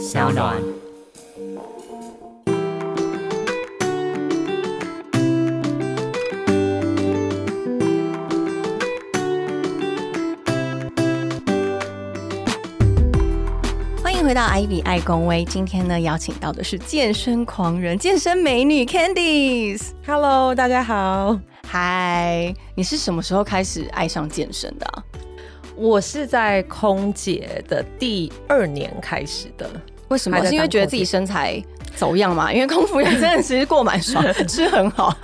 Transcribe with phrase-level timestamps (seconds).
[0.00, 0.56] 小暖。
[14.02, 19.90] 欢迎回到 Ivy 爱公威，今天呢邀请到的是健身狂人、健身美女 Candice。
[20.06, 21.38] Hello，大家好，
[21.68, 25.04] 嗨，你是什么时候开始爱上健身的、啊？
[25.76, 29.70] 我是在空姐的第二年开始的。
[30.10, 30.44] 为什么？
[30.44, 31.62] 是因为觉得自己身材
[31.96, 32.52] 走样嘛？
[32.52, 35.16] 因为空腹也 真的其实过蛮爽， 吃很好。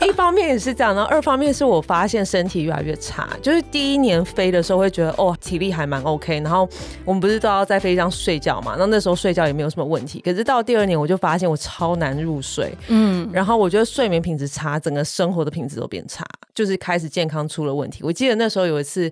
[0.00, 3.28] 一方面也是这样，然后二方面是我发现身体越来越差。
[3.40, 6.68] 就是第一年飞的时候会觉得哦体力还蛮 OK，然后
[7.04, 8.74] 我们不是都要在飞机上睡觉嘛？
[8.78, 10.20] 那那时候睡觉也没有什么问题。
[10.20, 16.24] 可是到第二年我就发现我超难入睡，嗯，然后我觉得睡眠品质差，整个生活的品质都变差，
[16.54, 18.00] 就是开始健康出了问题。
[18.02, 19.10] 我记得那时候有一次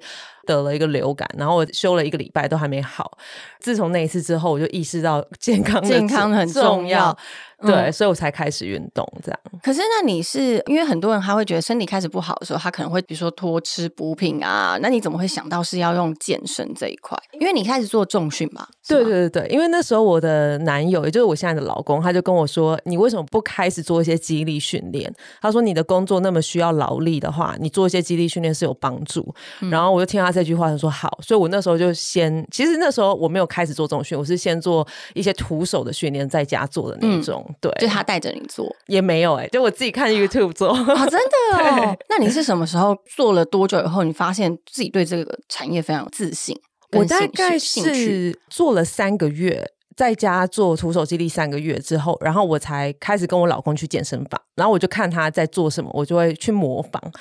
[0.50, 3.16] 得了一个流感，然后我休了一个礼拜都还没好。
[3.60, 7.16] 自从那一次之后，我就意识到健康健康很重要。
[7.62, 9.40] 对，嗯所以我才开始运动这样。
[9.62, 17.18] 可是那你是因为很多人他会觉得身体开始不好的时候，他可能会比如说多吃补品啊，那你怎么会想到是要用健身这一块？
[17.32, 18.66] 因为你开始做重训嘛？
[18.86, 29.32] 对对对对，因为那时候我的男友，也就是我现在的老公，他就跟我说：“你为什么不开始做一些肌力训练？”他说：“你的工作那么需要劳力的话，你做一些肌力训练是有帮助。
[29.70, 37.46] 然后我就听他这句话，他说：“好。”所以我那时候就先，其实那时候我没有开始做重训，我是先做一些徒手的训练，在家做的那种。
[37.60, 40.70] 对，就他带着你做也没有哎、就我自己看 YouTube 做。
[40.70, 41.96] 啊， 真的哦。
[42.08, 46.56] 那你是什么时候做了多久以后，你发现自己对这个产业非常有自信？
[46.92, 49.64] 我大概是做了三个月，
[50.00, 57.12] 在家做徒手肌力三个月之后，然后我才开始跟我老公去健身房，然后我就看他在做什么，我就会去模仿。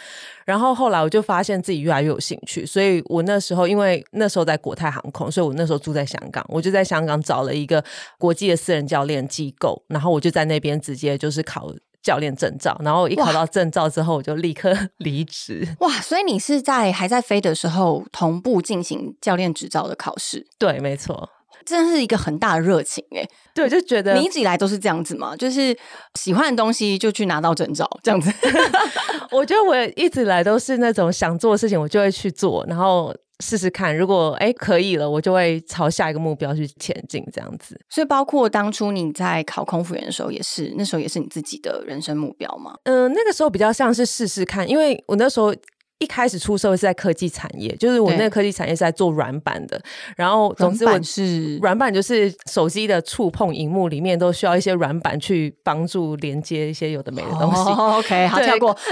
[0.46, 7.84] 然后后来我就发现自己越来越有兴趣，所以我那时候因为那时候在国泰航空，所以我那时候住在香港，我就在香港找了一个
[8.18, 11.70] 国际的私人教练机构，然后我就在那边直接就是考。
[12.02, 15.68] 教练证照，然后一考到证照之后，我就立刻 离职。
[15.82, 21.30] 哇，所以你是在还在飞的时候同步进行教练执照的考试，对，没错，
[21.70, 23.24] 真的是一个很大的热情哎。
[23.54, 25.36] 对，就觉得你一直以来都是这样子嘛？
[25.36, 25.78] 就是
[26.20, 28.32] 喜欢的东西就去拿到证照这样子。
[29.32, 33.96] 我觉得我一直以来都是那种想做的事情，我就会去做，然后试试看。
[33.96, 37.80] 如果哎可以了，我就会朝下一个目标去前进，这样子。
[37.90, 42.74] 所以包括当初你在考空服员的时候，也是那时候也是你自己的人生目标吗？
[42.84, 45.54] 嗯、那个时候比较像是试试看，因为我那时候。
[46.00, 49.80] 一开始出社会是在科技产业，就是我那个科技产业是在做软板的，
[50.16, 57.62] 然后总之我软板是软板就是手机的触碰荧幕里面都需要一些软板去帮助连接一些有的没的东西。
[57.70, 58.76] 哦、OK，好 跳过。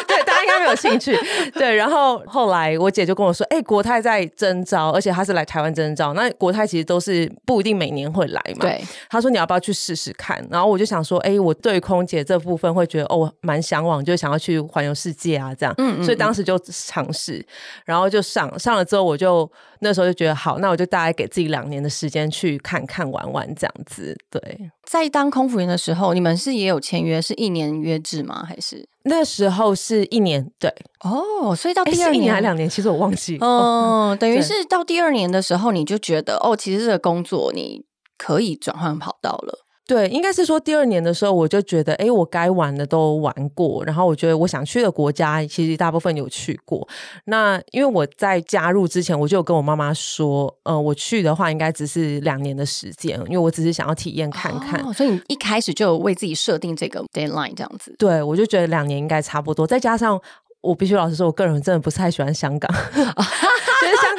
[0.06, 1.16] 对，大家应该没有兴趣。
[1.54, 6.12] 对，然后后来我姐就跟我说：“哎、国泰在征招，而且她是来台湾征招。
[6.14, 15.74] 那国泰其实都是不一定每年会来嘛。”对，她说：“你要不要去试试看？”然后我就想说：“哎、我对空姐这部分会觉得哦，蛮向往，就想要去环游世界啊，这样。
[15.78, 17.44] 嗯嗯所以当时就尝试，
[17.84, 19.50] 然后就上上了之后，我就
[19.80, 24.16] 那时候就觉得好，那我就大概给自己两年的时间去看看玩玩这样子。
[24.30, 28.44] 对，在当空服员的时候，你们是也有签约，是一年约制吗？
[28.46, 33.36] 还是那时候是一年，对，哦，所以到哎，第二年是一年还两年，其实我忘记。
[33.38, 37.84] 哦嗯，等于是到第二年的时候，你就觉得哦，其实这个工作你
[38.16, 39.63] 可以转换跑道了。
[39.86, 46.86] 对，应该是说第二年的时候，我就觉得，哎，我该玩的都玩过，然后我觉得我想去的国家，其实大部分有去过。
[47.26, 54.80] 那因为我在加入之前，我就有跟我妈妈说，呃，我去的话应该只是两年的时间，因为我只是想要体验看看。
[54.84, 57.94] 哦，所以你一开始就有为自己设定这个 deadline 这样子。
[57.98, 60.20] 对，我就觉得两年应该差不多，再加上。
[60.64, 62.72] 我必须老实说，我个人真的不是太喜欢香港，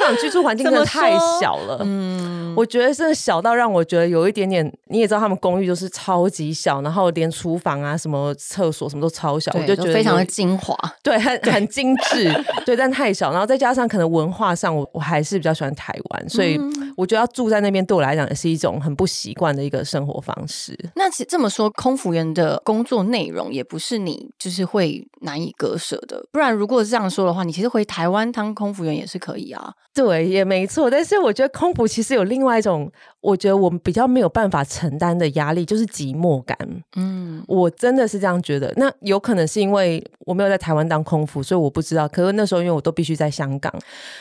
[0.06, 1.80] 港居住环境真的太小了。
[1.82, 10.76] 嗯，我觉得真的小到让我觉得有一点点，你也知道他们公寓都是超级小，然后连厨房啊、什么厕所什么都超小，我就觉得非常的精华。
[11.02, 12.32] 对，很很精致，
[12.64, 20.76] 对，但太小，然后再加上可能文化上我，我还是比较喜欢台湾，所以嗯我觉得要住在那边对我来讲也是一种很不习惯的一个生活方式。
[20.94, 26.24] 那其实这么说，空服员的工作内容也不是你就是会难以割舍的。
[26.32, 29.72] 不然，如果是这样说的话，你其实回台湾当空服员也是可以啊。
[29.96, 30.90] 对，也没错。
[30.90, 36.56] 但是我觉得空腹其实有另外一种，我觉得我们比较没有办法承担的压力，就是寂寞感。
[36.96, 38.72] 嗯，我真的是这样觉得。
[38.76, 42.06] 那有可能是因为我没有在台湾当空服，所以我不知道。
[42.06, 43.72] 可是那时候因为我都必须在香港，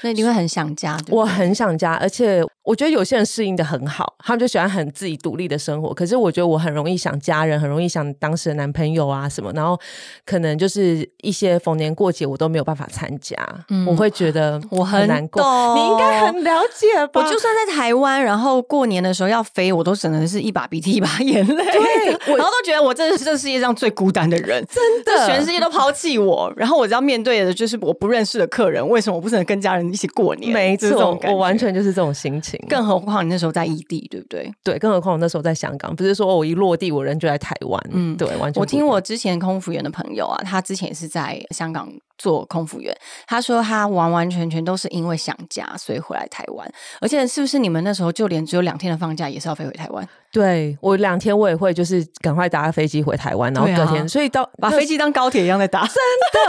[0.02, 5.94] 那你会很想家，对对我很想家，而且我觉得有些人适应的很好，他们就喜欢很自己独立的生活。
[5.94, 9.80] 可是我觉得我很容易想家人，很容易想当时的男朋友啊什么，然后
[10.26, 13.38] 可能就是一些逢年过节我都没有办法参加，
[13.70, 15.44] 嗯我会觉得我很难过。
[15.76, 17.22] 你应该很了解吧？
[17.22, 30.54] 我就算在台湾，然后过年的时候要飞，我都只能是一把鼻涕一把眼泪， 对然后都觉得我真的是这世界上最孤单的人，真的全世界都抛弃我，然后我只要面对的就是我不认识的客人，为什么我不能跟家人一起过年？
[30.54, 31.56] 没错我完。
[31.56, 32.60] 全就是这种心情。
[32.68, 34.52] 更何况你那时候在异地，对不对？
[34.62, 37.82] 对，更何况我那时候在香港，不是说我一落地我人就在台湾。
[37.92, 42.96] 嗯嗯，对，完全我听我之前空服员的朋友啊，他之前也是在香港做空服员，
[43.28, 46.70] 他说他完完全全都是因为想家，所以回来台湾。
[47.02, 55.82] 而且是不是你们那时候就连只有两天的放假也是要飞回台湾，对我两天我也会就是赶快搭飞机回台湾，然后隔天，所以到把飞机当高铁一样在搭？
[55.86, 55.96] 真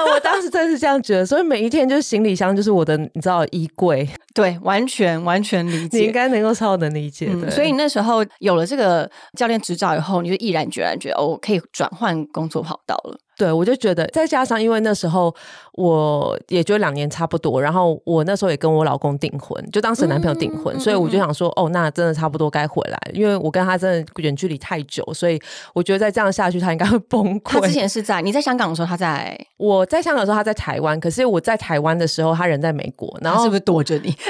[0.07, 5.99] 的，我当时真的是这样觉得，所以每一天就是行李箱就是我的，你知道衣柜，对，完全完全理解。
[5.99, 7.47] 你应该能够超能理解的。
[7.47, 13.19] 嗯，所以那时候有了这个教练执照以后，你就毅然决然觉得哦，我可以转换工作跑道了。
[13.37, 15.35] 对我就觉得，再加上因为那时候
[15.73, 25.39] 我也就两年差不多，然后我那时候也跟我老公订婚，就当时男朋友订婚，所以我就想说，哦，那真的差不多该回来，因为我跟他真的远距离太久，所以
[25.75, 27.73] 我觉得再这样下去，他应该会崩溃他之。
[27.73, 34.15] 前是在你在香港的时候，他在，我在香港的时候，他在台湾，可是我在台湾的时候，他人在美国，然后他是不是躲着你？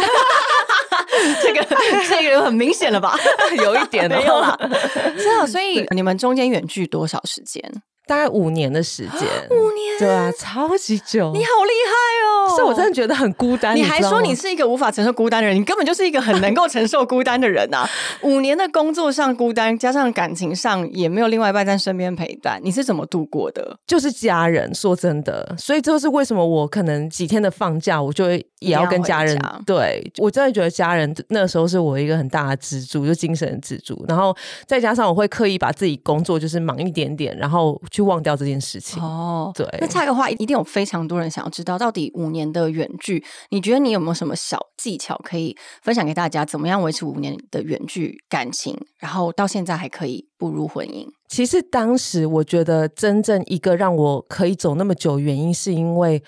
[1.43, 1.65] 这个
[2.09, 3.17] 这个很明显了吧？
[3.63, 4.69] 有一点没有啦哦，
[5.17, 7.63] 是啊，所以你们中间远距多少时间？
[8.07, 11.33] 大概五年的时间， 五年，对啊，超级久。
[11.33, 12.57] 你好厉害哦！
[12.57, 13.75] 所以我真的觉得很孤单。
[13.75, 17.85] 你还说你是一个无法承受孤单的人，你根本就是一个很能够承受孤单的人呐、
[18.23, 23.77] 五年的工作上孤单，加上感情上也没有另外一半在身边陪伴，你是怎么度过的？
[23.85, 29.37] 就是家人，说真的，所以这就是为什么我可能几天的放假，我就会也要跟家人。
[29.67, 34.05] 对我真的觉得家人那时候是我一个很大的支柱，就精神的支柱。
[34.07, 39.03] 然后再加上我会刻意把自己工作就是忙一点点，然后去忘掉这件事情。
[39.03, 46.45] 哦，对那下一个话，一定有非常多人想要知道，到底五年的远距，你觉得你有没有什么小技巧可以分享给大家？
[46.45, 51.07] 怎么样维持五年的远距感情，然后到现在还可以步入婚姻？
[51.27, 56.23] 其实当时我觉得真正一个让我可以走那么久，原因是因为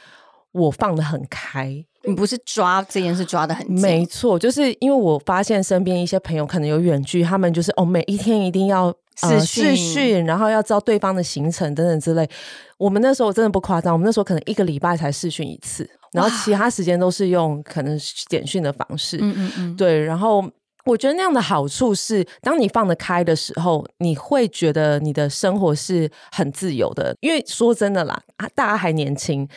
[0.52, 1.84] 我放得很开。
[2.04, 8.94] 你不是抓这件事抓的很紧，没错，就是因为我发现身边一些朋友可能有远距，他们就是哦，每一天一定要。
[9.22, 12.28] 呃视讯视讯，然后要知道对方的行程等等之类。
[12.76, 17.98] 我们那时候真的不夸张，我们那时候可能一个礼拜才视讯一次，然后其他时间都是用可能
[18.28, 19.18] 简讯的方式。
[19.20, 20.44] 嗯嗯嗯，对，然后
[20.84, 27.14] 我觉得那样的好处是，当你放得开的时候，你会觉得你的生活是很自由的。
[27.20, 29.48] 因为说真的啦，啊大家还年轻，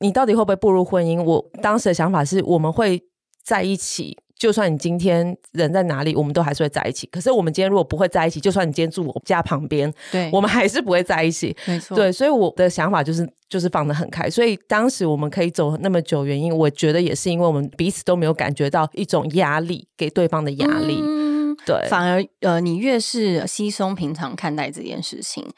[0.00, 1.22] 你到底会不会步入婚姻？
[1.22, 3.02] 我当时的想法是，我们会
[3.42, 4.18] 在一起。
[4.38, 7.06] 就算你今天人在哪里，我们都还是会在一起。
[7.10, 11.56] 可是我们今天如果不会在一起，就算你今天住我家旁边，对，我们还是不会在一起。
[11.66, 20.98] 没错，对，所以我的想法就是就是放得很开，所以当时我们可以走那么久，原因我觉得也是因为我们彼此都没有感觉到一种压力，给对方的压力。
[21.00, 25.52] 嗯，对，反而呃，你越是稀松平常看待这件事情，对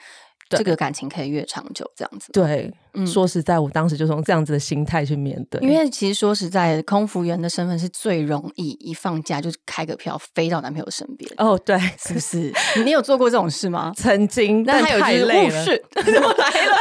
[0.49, 2.33] 这个感情可以越长久，这样子。
[2.33, 12.53] 对，嗯说实在，我当时就从这样子的心态去面对，因为其实说实在，空服员的身份是最容易一放假就开个票飞到男朋友身边，哦，对， 是不是？
[12.85, 13.93] 你有做过这种事吗？
[13.97, 15.61] 曾经，但那还有就是太累了。
[15.61, 16.77] 误事， 怎么来了？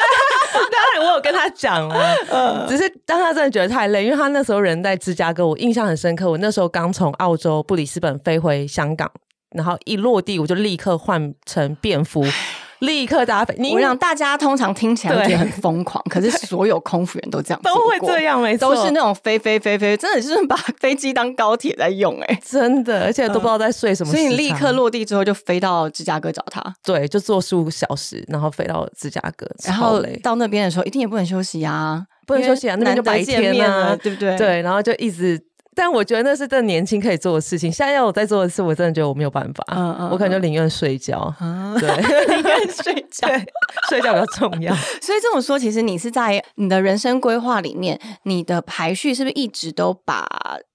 [0.53, 6.29] 当然，我有跟他讲啊， 嗯只是当他真的觉得太累，因为他那时候人在芝加哥，我印象很深刻。
[6.29, 9.11] 我那时候刚从澳洲布里斯本飞回香港，
[9.51, 12.25] 然后一落地我就立刻换成便服，
[12.79, 13.55] 立刻搭飞。
[13.57, 34.37] 你我让大家通常听起来会觉得很疯狂，可是所有空服员都这样都会这样，没错，都是那种飞飞飞飞，真的就是把飞机当高铁在用哎、真的，而且都不知道在睡什么所以你立刻落地之后就飞到芝加哥找他，对，就坐十五个小时，然后飞到芝加哥，然后到那边的时候一定也不能休息啊，不能休息啊，那边就白天啊，，对不对？
[34.37, 35.46] 对，然后就一直。
[35.77, 41.87] 但我觉得那是真的年轻可以做的事情，现在要我再做的事，我真的觉得我没有办法，嗯嗯我可能就宁愿睡觉，啊， 对，
[42.35, 43.27] 宁愿睡觉。
[43.27, 43.45] 对，
[43.89, 44.73] 睡觉比较重要。
[45.01, 50.27] 所以这么说，其实你是在你的人生规划里面，你的排序是不是一直都把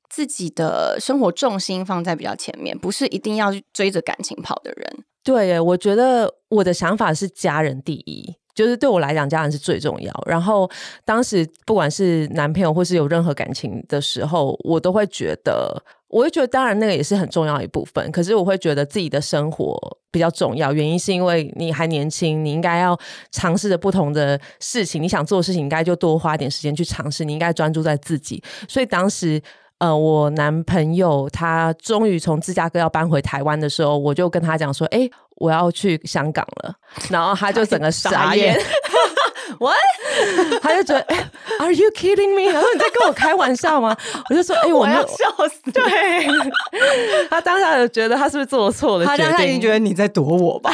[0.08, 5.04] 自己的生活重心放在比较前面，不是一定要去追着感情跑的人？
[5.24, 10.12] 对，我觉得我的想法是家人第一，就是对我来讲，家人是最重要。
[10.26, 10.70] 然后
[11.04, 18.10] 当时不管是男朋友或是有任何感情的时候，我都会觉得，我会觉得当然那个也是很重要一部分。
[18.12, 19.76] 可是我会觉得自己的生活
[20.10, 22.98] 比较重要，原因是因为你还年轻，你应该要
[23.30, 27.24] 尝试着不同的事情，你想做的事情，应该就多花点时间去尝试。
[27.24, 28.42] 你应该专注在自己。
[28.68, 29.42] 所以当时。
[29.82, 36.72] 呃，我男朋友他终于从芝加哥要搬回台湾的时候，我就跟他讲说：“哎、我要去香港了。”
[37.10, 38.56] 然后他就整个傻眼，
[39.58, 39.76] What？
[40.62, 41.16] 他就觉得哎、
[41.60, 42.52] a r e you kidding me？
[42.52, 43.96] 他说你在跟我开玩笑吗？
[44.30, 45.06] 我就说哎、我我要没有。
[45.08, 45.70] 笑死。
[45.72, 45.82] 对，
[47.30, 49.26] 他当下就觉得他是不是做错了决定？
[49.32, 50.72] 他他已经觉得你在躲我吧？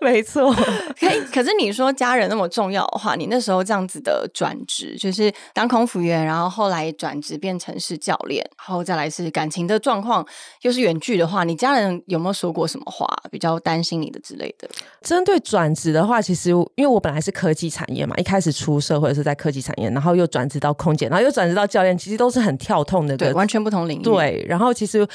[0.00, 0.52] 没错，
[0.98, 10.24] 可以，可是你说家人那么重要的话，你那时候这样子的转职，就是当空服员，然后后来转职变成是教练，然后再来是感情的状况，
[10.62, 14.68] 又是远距的话，你家人有没有说过什么话，比较担心你的之类的？
[15.02, 25.06] 针对转职的话，其实因为我本来是科技产业嘛，一开始出社会是在科技产业，然后又转职到空姐，然后又转职到教练，其实都是很跳痛的对，完全不同领域。，对，然后其实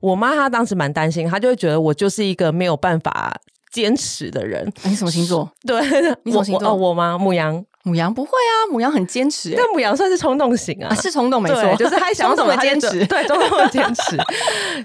[0.00, 3.34] 我妈她当时蛮担心，她就会觉得我就是一个没有办法
[3.72, 4.70] 坚持的人。
[4.84, 5.50] 你什么星座？
[5.66, 5.80] 对，
[6.24, 7.16] 你什么星座哦，我吗？
[7.18, 13.06] 牧羊，母羊不会啊，母羊很坚持、欸但，母羊算是冲动型啊啊，是冲动没错，就是他想什么坚持。
[13.06, 14.18] 对， 冲动的坚持，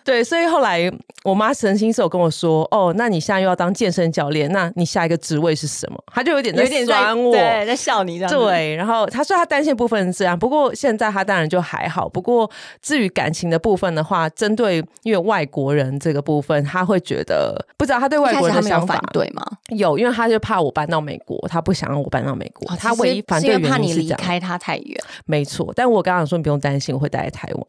[0.03, 0.89] 对，所以后来
[1.23, 6.01] 我妈神心是有跟我说，哦，那你现在又要当健身教练，那你下一个职位是什么？
[6.13, 8.37] 他就有点在有点在酸我，对，在笑你这样子。
[8.37, 12.07] 对，然后他说他担心的部分是这样，不过现在他当然就还好。
[12.07, 12.49] 不过
[12.81, 19.45] 至于感情的部分的话，针对因为外国人这个部分，他会觉得不知道他对外国人的想法反对吗？
[19.69, 24.97] 有，因为他就怕我搬到美国，他不想让我搬到美国，哦他唯一反对怕你原因是这样，离开他太远。
[25.25, 25.71] 没错。
[25.75, 27.65] 但我刚刚说你不用担心，我会待在台湾，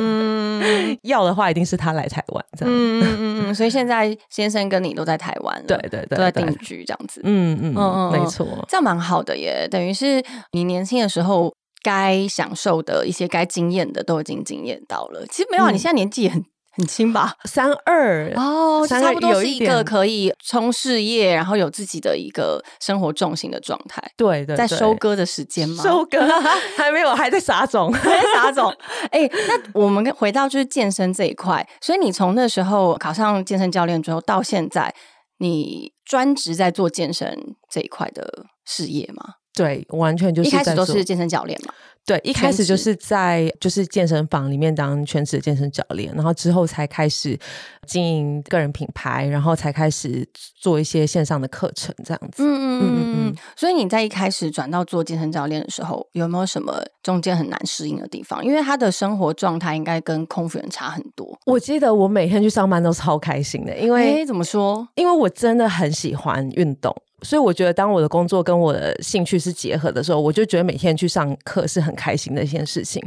[0.00, 2.74] 嗯 要的话一定是他来台湾这样。
[2.74, 8.46] 嗯嗯嗯嗯，所以现在先生跟你都在台湾了，对对对都在定居这样子，嗯嗯嗯嗯没错。
[8.68, 9.68] 这样蛮好的耶。
[9.70, 10.22] 等于是
[10.52, 15.24] 你年轻的时候该享受的一些该经验的都已经经验到了。
[15.30, 16.42] 其实没有啊，嗯你现在年纪也很
[16.76, 17.34] 很轻吧？
[17.44, 25.82] 三二哦，三差不多有一是一个可以冲事业，然后有自己的一个生活重心的状态，对对，对在收割的时间吗？
[25.82, 26.18] 收割
[26.76, 27.92] 还没有，还在撒种。
[27.92, 28.70] 还在撒种？
[29.10, 34.94] 哎、那我们回到就是健身这一块，所以你从那时候考上健身教练之后到现在，
[35.38, 39.34] 你专职在做健身这一块的事业吗？
[39.56, 41.72] 对，完全就是一开始都是健身教练嘛？
[42.04, 47.36] 对，一开始就是在就是健身房里面当全职的健身教练，然后之后才开始
[47.84, 52.44] 经营个人品牌，然后才开始做一些线上的课程这样子。
[52.44, 53.36] 嗯嗯嗯嗯嗯嗯。
[53.56, 58.44] 所以你在一开始转到做健身教练的时候，有没有什么中间很难适应的地方？
[58.44, 61.36] 因为他的生活状态应该跟空服员差很多。
[61.44, 64.86] 我记得我每天去上班都超开心的，因为、哎，怎么说？
[64.94, 66.94] 因为我真的很喜欢运动。
[67.22, 73.02] 所以我觉得，当我的工作跟我的兴趣是结合的时候，我就觉得每天去上课是很开心的一件事情。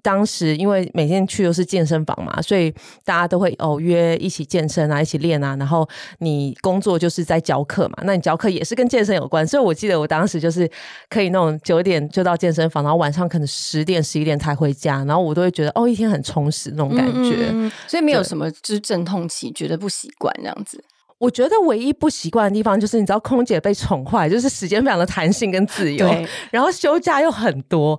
[0.00, 2.72] 当时因为每天去都是健身房嘛，所以
[3.04, 5.56] 大家都会哦约一起健身啊，一起练啊。
[5.56, 5.86] 然后
[6.18, 9.44] 你工作就是在教课嘛，那你教课也是跟健身有关。
[9.44, 10.70] 所以我记得我当时就是
[11.10, 17.48] 可以那种九点就到健身房，然后晚上可能十点十一点才回家，然后我都会觉得哦一天很充实那种感觉。
[17.50, 20.82] 嗯嗯嗯所以没有什么就是阵痛期，觉得不习惯这样子。
[21.18, 26.08] 我觉得唯一不习惯的地方就是，你知道，空姐被宠坏，就是时间非常的弹性跟自由，
[26.50, 27.96] 然后休假又很多。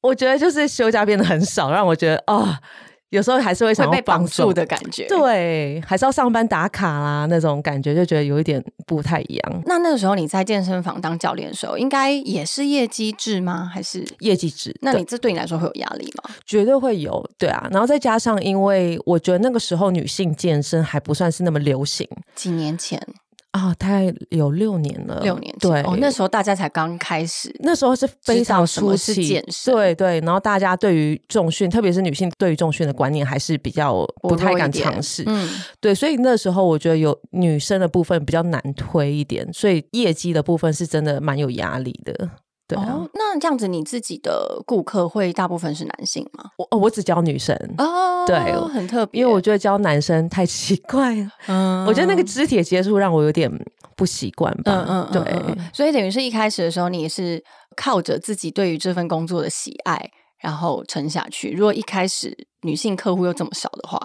[0.00, 2.48] 我觉得就是休假变得很少，让我觉得哦，
[3.10, 9.62] 有时候还是会想要被绑住的感觉。，对，还是要上班打卡啦那种感觉，就觉得有一点不太一样。
[9.66, 13.70] 那那个时候你在健身房当教练的时候，应该也是业绩制吗？
[13.72, 14.04] 还是？
[14.20, 16.30] 业绩制，那你这对你来说会有压力吗？
[16.44, 17.66] 绝对会有，对啊。
[17.70, 23.00] 然后再加上，因为我觉得那个时候女性健身还不算是那么流行几年前，
[23.58, 27.54] 啊、大概有六年了，六年，对，哦，那时候大家才刚开始。
[27.60, 35.48] 那时候是非常初期，健身对对，然后大家对于重训，特别是女性对于重训的观念还是比较不太敢尝试，嗯，
[35.80, 42.30] 对，所以那时候我觉得有女生的部分比较难推一点，所以业绩的部分是真的蛮有压力的。
[42.68, 46.44] 对啊，哦，那这样子你自己的顾客会大部分是男性吗？
[46.58, 47.56] 我哦我只教女生。
[47.78, 48.36] 哦，对
[48.68, 53.50] 很特别，因为我觉得教男生太奇怪了， 嗯我觉得那个肢体的接触让我有点
[53.96, 54.84] 不习惯吧。
[54.86, 57.42] 嗯嗯，嗯对，所以等于是一开始的时候，你也是
[57.74, 61.50] 靠着自己对于这份工作的喜爱，然后撑下去。
[61.52, 63.98] 如果一开始女性客户又这么少的话，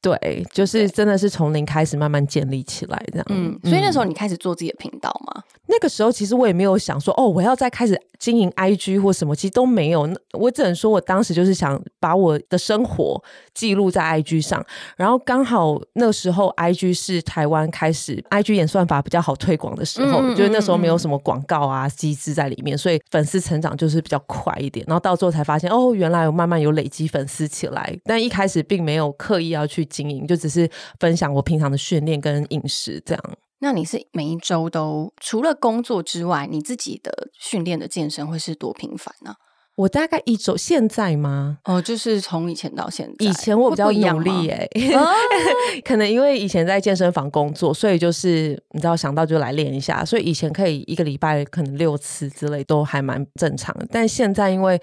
[0.00, 3.26] 对，就是真的是从零开始慢慢建立起来这样。
[3.30, 5.42] 嗯，所以那时候你开始做自己的频道吗？
[5.66, 10.06] 那个时候其实我也没有想说，哦，我要再开始经营 IG 或什么，其实都没有。
[10.06, 14.64] 那我只能说我当时就是想把我的生活记录在 IG 上，
[14.96, 24.86] 然后刚好那时候 IG 是台湾开始 IG 演算法比较好推广的时候，嗯嗯嗯就是那时候没有什么广告啊机制在里面，所以粉丝成长就是比较快一点。
[24.88, 33.24] 然后到最后才发现，哦，原来我慢慢有累积粉丝起来，但一开始并没有刻意要去经营，就只是分享我平常的训练跟饮食这样。
[33.60, 39.34] 那你是每一周都除了工作之外，你自己的训练的健身会是多频繁呢、
[39.78, 41.58] 我大概一周，现在吗？
[41.64, 45.02] 哦，就是从以前到现在，以前我比较努力哎、哎、
[45.84, 53.86] 可能因为以前在健身房工作，所以就是你知道想到就来练一下，所以以前可以一个礼拜可能六次之类都还蛮正常的。
[53.90, 54.80] 但现在因为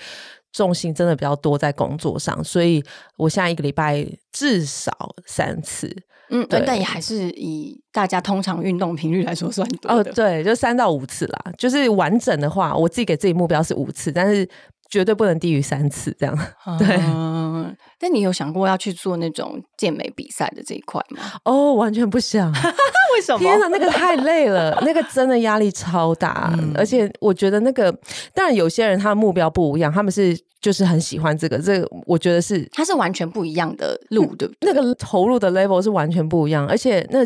[0.56, 2.82] 重心真的比较多在工作上，所以
[3.18, 5.94] 我现在一个礼拜至少三次。
[6.30, 11.52] 嗯，对但也还是以大家通常运动频率来说算多哦，对，就三到五次啦。
[11.56, 14.48] 就是完整的话，我自己给自己目标是五次，但是
[14.90, 16.38] 绝对不能低于三次这样。
[16.78, 21.22] 对嗯， 但你有想过要去做那种健美比赛的这一块吗？
[21.44, 22.52] 哦，完全不想。
[23.16, 27.90] 为什天哪，那个太累了，那个真的压力超大，嗯而且我觉得那个，
[28.34, 34.74] 当然有些人他的目标不一样，他们是就是很喜欢这个，这个我觉得是它是完全不一样的路，对不对？
[34.74, 37.20] 那个投入的 level 是完全不一样，而且那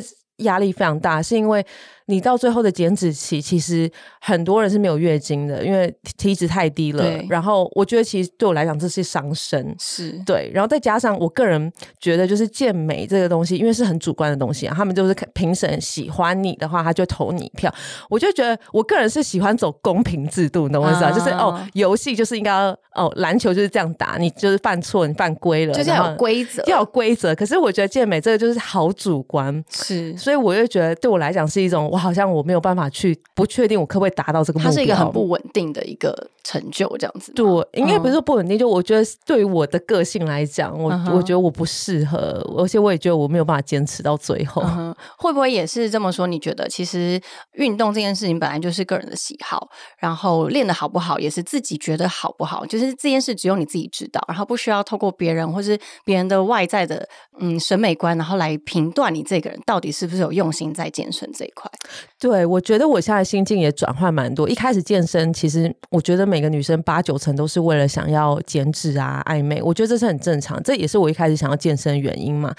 [0.44, 1.66] 压力非常大，是因为
[2.10, 3.90] 你到最后的减脂期，其实
[4.20, 7.24] 很多人是没有月经的，因为体脂太低了对。
[7.30, 9.76] 然后我觉得其实对我来讲这是伤身。
[9.80, 17.72] 是，对，然后再加上我个人觉得，就是健美这个东西，因为是很主观的东西啊，他们就是评审喜欢你的话，他就投你一票。
[18.10, 21.10] 我就觉得，我个人是喜欢走公平制度，你懂我意思啊？
[21.10, 22.52] 啊就是哦，游戏就是应该
[22.96, 27.36] 哦，篮球就是这样打，你就是犯错，你犯规了，就是要有规则，要有规则。
[27.36, 30.18] 可是我觉得健美这个就是好主观，是。
[30.18, 34.72] 所以我就觉得对我来讲是一种，我好像我没有办法去不确定我可不可以达到这个目标。
[34.72, 37.32] 它是一个很不稳定的一个成就，这样子。
[37.34, 44.64] 对，应该不是说不稳定，就我觉得对于我的个性来讲，我、嗯我觉得我不适合，而且我也觉得我没有办法坚持到最后。
[44.66, 46.26] 嗯，会不会也是这么说？
[46.26, 47.22] 你觉得其实
[47.54, 57.08] 运动这件事情本来就是个人的喜好，然后练的好不好也是自己觉得好不好，就是这件事只有你自己知道，然后不需要透过别人或是别人的外在的
[57.40, 61.70] 嗯审美观，然后来评断你这个人到底是不是有用心在健身这一块。
[62.20, 64.50] 对，我觉得我现在心境也转换蛮多。
[64.50, 72.54] 一开始健身，其实我觉得每个女生八九成都是为了想要减脂啊、暧昧，我觉得这是很正常，这也是我一开始想要健身的原因嘛。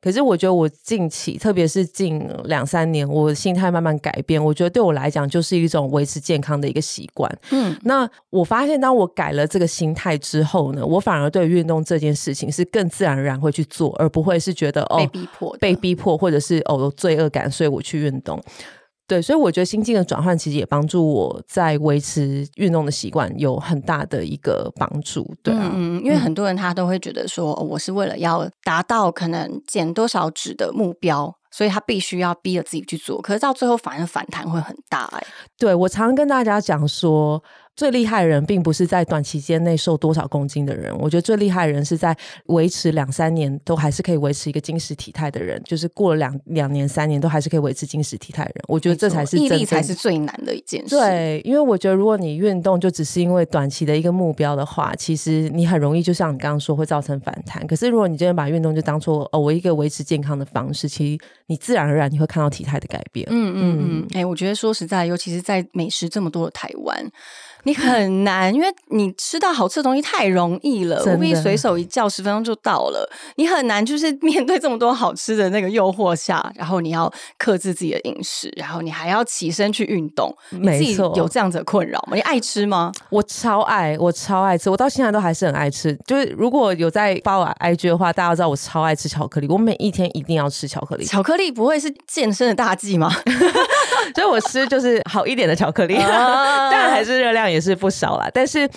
[0.00, 7.30] 可是我觉得我近期，特别是近两三年，我的心态慢慢改变，我觉得对我来讲就是一种维持健康的一个习惯。
[7.50, 18.42] 嗯，那我发现，当我改了这个心态之后呢，我反而对运动这件事情是更自然而然会去做，而不会是觉得哦被逼迫，被逼迫，或者是哦有罪恶感，所以我去运动。
[19.08, 25.34] 对，所以我觉得心境的转换其实也帮助我在维持运动的习惯有很大的一个帮助。
[25.42, 35.24] 对啊，嗯嗯，因为很多人他都会觉得说，哦我是为了要达到可能减多少脂的目标，所以他必须要逼着自己去做，可是到最后反而反弹会很大哎、
[35.56, 37.42] 对我常常跟大家讲说，
[37.76, 48.64] 最厉害的人并不是在短期间内瘦多少公斤的人，我觉得最厉害的人是在维持两三年都还是可以维持一个精实体态的人，就是过了两两年三年都还是可以维持精实体态的人。
[48.66, 57.66] 我觉得这才是毅力才是最难的一件事。，对，因为我觉得如果你运动就只是因为短期的一个目标的话，其实你很容易就像你刚刚说会造成反弹。
[57.66, 63.26] 可是如果你今天把运动就当做哦我一个维持健康的方式，其实你自然而然你会看到体态的改变。
[63.28, 67.04] 嗯嗯嗯，哎、我觉得说实在，尤其是在美食这么多的台湾。
[67.66, 73.10] 你很难，因为你吃到好吃的东西太容易了，务必随手一叫，十分钟就到了。
[73.34, 80.32] 你很难就是面对这么多好吃的那个诱惑下，然后你要克制自己的饮食，然后你还要起身去运动。
[80.50, 82.14] 你自己没错有这样子的困扰吗？
[82.14, 82.92] 你爱吃吗？
[83.10, 85.92] 我超爱，我超爱吃，我到现在都还是很爱吃。
[86.06, 93.10] 就是如果有在发我 IG 的话，大家都知道我超爱吃巧克力，我每一天一定要吃巧克力，巧克力不会是健身的大忌吗？
[94.14, 98.30] 所以我吃就是好一点的巧克力，啊 当然还是热量也是不少啦。
[98.32, 98.68] 但是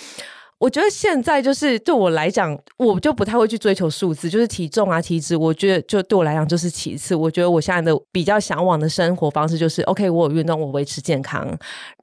[0.58, 7.16] 我觉得现在就是对我来讲，我就不太会去追求数字，就是体重啊、体脂，我觉得就对我来讲就是其次。
[7.16, 11.48] 我觉得我现在的比较向往的生活方式就是，OK，我有运动，我维持健康，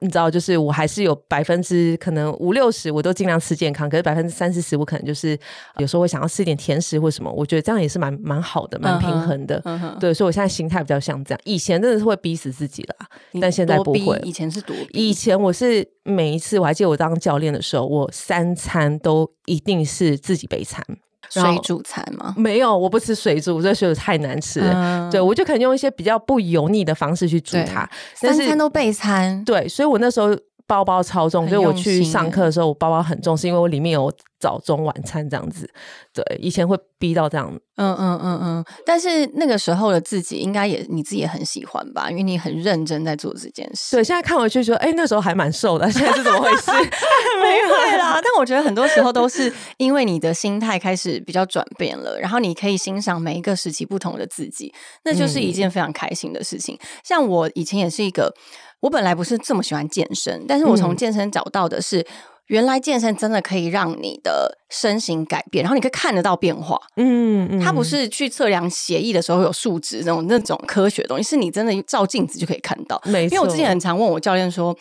[0.01, 5.37] 你知道，就是我还是有百分之可能五六十我都尽量吃健康，可是百分之三四十我可能就是
[5.77, 9.61] 有时候会想要吃一点甜食或什么，我觉得这样也是蛮蛮好的，蛮平衡的。
[9.99, 12.95] 对，所以我现在心态比较像这样，以前真的是会逼死自己啦，
[13.39, 14.59] 但现在不会以前是
[14.93, 20.81] 以前我是每一次，我还记得我当教练的时候，我三餐都一定是自己备餐，
[21.29, 22.33] 水煮餐吗？
[22.37, 24.71] 没有，我不吃水煮，这水煮太难吃了。
[24.73, 27.87] 嗯对，我就可能用一些比较不油腻的方式去煮它。
[28.21, 30.29] 但是三餐都备餐，对，所以我那时候
[30.67, 35.69] 包包超重，很所以我去上课的时候，我包包很重，是因为我里面有早中晚餐这样子。
[36.13, 37.51] 对，以前会逼到这样。
[37.77, 42.09] 嗯嗯嗯嗯，但是那个时候的自己，应该也你自己也很喜欢吧？
[42.09, 43.95] 因为你很认真在做这件事。
[43.95, 46.71] 对，现在看回去说，哎，那时候还蛮瘦的， 现在是怎么回事？
[47.41, 56.77] 没有对啦， 但我觉得很多时候都是因为你的心态开始比较转变了，然后你可以欣赏每一个时期不同的自己，那就是一件非常开心的事情。
[57.03, 58.33] 像我以前也是一个，
[58.79, 62.05] 我本来不是这么喜欢健身，但是我从嗯健身找到的是。
[62.47, 66.79] 原来健身真的可以让你的身形改变，然后你可以看得到变化。
[66.95, 73.01] 嗯嗯，它不是去测量协议的时候有数值那种那种科学的东西，是你真的照镜子就可以看到。
[73.03, 74.73] 没错，因为我之前很常问我教练说。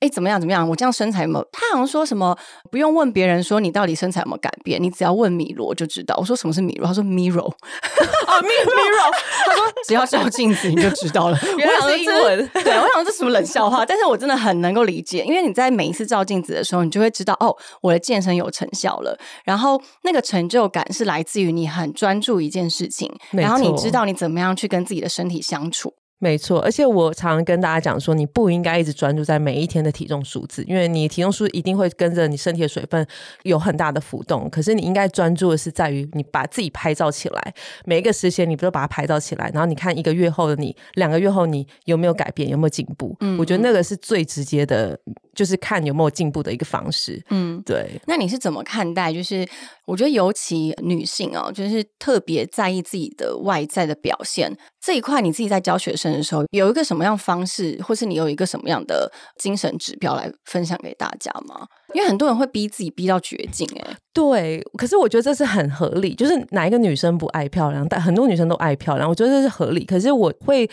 [0.00, 0.40] 哎，怎么样？
[0.40, 0.66] 怎么样？
[0.68, 1.46] 我这样身材有没有？
[1.52, 2.36] 他好像说什么
[2.70, 6.14] 不用问别人说你到底身材有没有改变，你只要问米罗就知道。
[6.18, 6.86] 我说什么是米罗？
[6.86, 9.12] 他说 mirror 啊， mirror。
[9.46, 11.38] 他说只要照镜子你就知道了。
[11.58, 12.50] 原来是英文。
[12.54, 13.84] 对，我想这什么冷笑话？
[13.84, 19.18] 但是我真的很能够理解，因为你在每一次照镜子的时候，你就会知道哦，我的健身有成效了。
[19.44, 25.92] 然后那个成就感是来自于你很专注一件事情，然后你知道你怎么样去跟自己的身体相处。
[26.22, 33.04] 没错，而且我常常跟大家讲说，你不应该一直专注在每一天的体重数字，因为你体重数一定会跟着你身体的水分
[33.44, 34.46] 有很大的浮动。
[34.50, 37.54] 可是你应该专注的是在于你把自己拍照起来，
[37.86, 43.16] 每一个时间你不都把它拍照起来，然后你看一个月后的你，两个月后你有没有改变，有没有进步？
[43.20, 44.98] 嗯，我觉得那个是最直接的，
[45.40, 47.18] 就是看有没有进步的一个方式。
[47.30, 47.98] 嗯，对。
[48.06, 49.10] 那你是怎么看待？
[49.10, 49.48] 就是
[49.86, 54.54] 我觉得尤其女性哦，就是特别在意自己的外在的表现。
[54.82, 61.66] 这一块你自己在教学生的时候，有一个什么样方式，或是你有一个什么样的精神指标来分享给大家吗？
[61.94, 64.62] 因为很多人会逼自己逼到绝境，哎，对。
[64.76, 67.88] 可是我觉得这是很合理，就是哪一个女生不爱漂亮？
[67.88, 69.86] 但很多女生都爱漂亮，我觉得这是合理。
[69.86, 70.68] 可是我会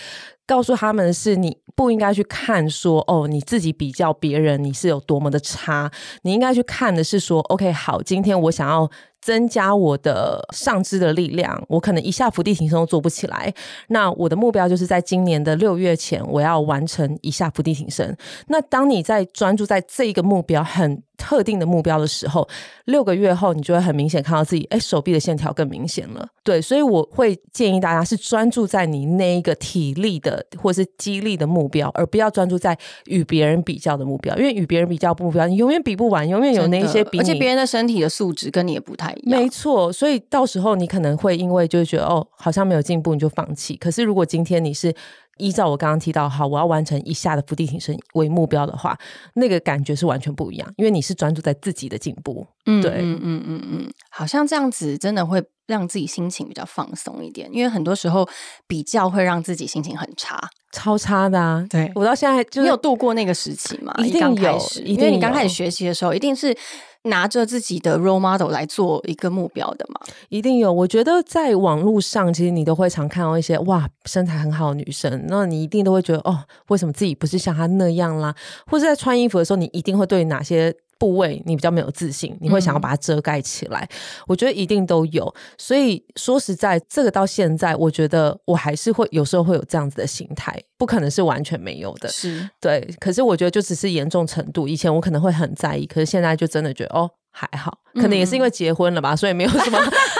[0.48, 5.92] 告诉他们，是你不应该去看说，哦，你自己比较别人，你是有多么的差。
[6.24, 8.90] 你应该去看的是说，OK，好，今天我想要。
[9.22, 13.54] 增加我的上肢的力量，我可能一下伏地挺身都做不起来。
[13.88, 18.16] 那我的目标就是在今年的六月前，我要完成一下伏地挺身。
[18.48, 21.04] 那当你在专注在这一个目标很。
[21.18, 22.48] 特定的目标的时候，
[22.86, 26.24] 六个月后你就会很明显看到自己，哎，手臂的线条更明显了。
[26.44, 39.42] 对，所以我会建议大家是专注在你那一个体力的或是肌力的目标，而不要专注在与别人比较的目标，因为与别人比较目标，你永远比不完，永远有那些比，而且别人的身体的素质跟你也不太一样。
[39.42, 43.76] 没错，所以到时候你可能会因为就是觉得哦，好像没有进步，你就放弃。
[43.78, 44.94] 可是如果今天你是
[45.38, 48.98] 依照我刚刚提到，好，我要完成一下的伏地挺身为目标的话，
[49.36, 52.46] 那个感觉是完全不一样，因为你是专注在自己的进步。
[52.66, 58.28] 嗯，对，嗯嗯嗯嗯，好像这样子真的会让自己心情比较放松一点，因为很多时候
[58.66, 61.64] 比较会让自己心情很差，超差的啊。
[61.70, 63.94] 对我到现在就你有度过那个时期吗？
[64.00, 66.58] 一定有，因为你刚开始学习的时候，一定是。
[67.04, 70.02] 拿着自己的 role model 来做一个目标的嘛？
[70.28, 70.74] 一定有。
[70.74, 78.36] 我觉得在网络上，其实你都会常看到一些哇身材很好的女生，那你一定都会觉得哦，为什么自己不是像她那样啦？
[78.66, 80.76] 或者在穿衣服的时候，你一定会对哪些？
[81.00, 83.88] 部位你比较没有自信，你会想要把它遮盖起来。
[84.28, 92.10] 我觉得一定都有，所以说实在，这个到现在，我觉得我还是会有时候会有这样子的心态，不可能是完全没有的。
[92.10, 94.68] 是对，可是我觉得就只是严重程度。
[94.68, 99.80] 以前我可能会很在意，可是现在就真的觉得哦还好，可能也是因为结婚了吧，所以没有什么。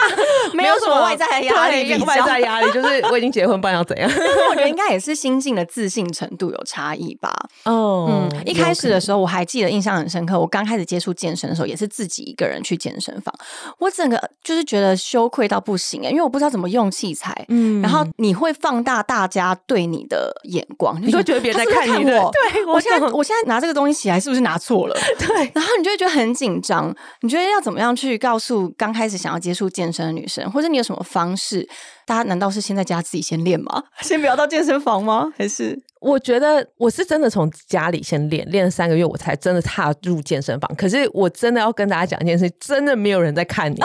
[0.56, 4.10] 没有什么外在压力，外在压力 就是我已经结婚，不然要怎样？
[4.50, 7.34] 我觉得应该也是心境的自信程度有差异吧。
[7.64, 10.40] 哦，嗯，一开始的时候我还记得印象很深刻。
[10.40, 13.34] 我刚开始接触健身的时候，也是自己一个人去健身房，
[13.80, 17.46] 我整个就是觉得羞愧到不行哎，因为我不知道怎么用器材。
[17.50, 22.32] 嗯，然后你会放大大家对你的眼光，你会觉得别人在看我。
[22.32, 24.96] 对我现在，我现在拿这个东西起来是不是拿错了？
[25.20, 26.94] 对，然后你就会觉得很紧张。
[27.22, 30.37] 你觉得要怎么样去告诉刚开始想要接触健身的女生？
[30.46, 31.68] 或者你有什么方式？
[32.06, 33.84] 大家难道是先在家自己先练吗？
[34.02, 35.32] 先不要到健身房吗？
[35.38, 40.76] 还是我觉得我是真的从家里先练，练了三个月我才真的踏入健身房。
[40.76, 43.76] 可是我真的要跟大家讲一件事，真的没有人在看你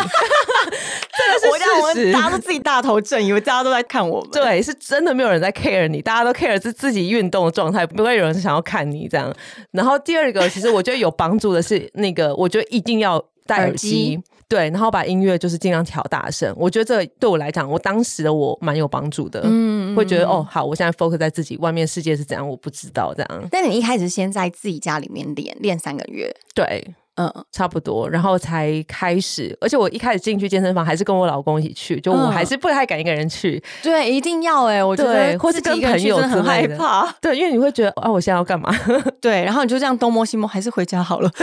[1.14, 2.12] 真的是事实。
[2.12, 4.30] 大家都自己大头症，以为大家都在看我们。
[4.30, 9.34] 对，是真的没有人在 care 你，大家都 care 是自己运动的状态，不会有人想要看你这样。
[9.72, 14.20] 然后第二个，其实我觉得有帮助的是那个，我觉得一定要戴耳机。
[14.52, 23.48] 对，然后把音乐就是尽量调大声，我觉得这对我来讲，我当时的我蛮有帮助的，嗯，会觉得哦，好，我现在 focus 在自己，外面世界是怎样，我不知道这样。
[23.50, 26.86] 但你一开始先在自己家里面练练三个月，对，
[27.16, 33.62] 嗯，差不多，然后才开始，而且我一开始进去健身房还是跟我老公一起去，就我还是不太敢一个人去。
[33.82, 38.70] 对，一定要哎，我觉得或是跟朋友很害怕，对，因为你会觉得啊，我现在要干嘛？
[39.18, 41.30] 对，然后你就这样东摸西摸，还是回家好了。